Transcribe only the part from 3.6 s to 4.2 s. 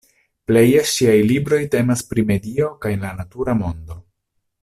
mondo.